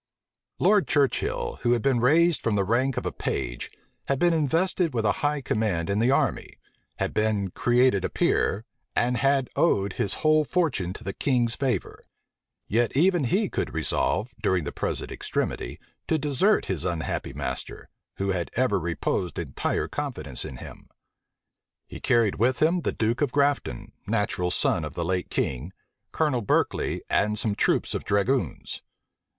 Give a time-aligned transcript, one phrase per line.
[0.57, 3.69] Lord Churchill had been raised from the rank of a page
[4.07, 6.57] had been invested with a high command in the army,
[6.95, 12.03] had been created a peer, and had owed his whole fortune to the king's favor:
[12.67, 17.87] yet even he could resolve, during the present extremity, to desert his unhappy master,
[18.17, 20.89] who had ever reposed entire confidence in him.
[21.85, 25.71] He carried with him the duke of Grafton, natural son of the late king,
[26.11, 28.81] Colonel Berkeley, and some troops of dragoons.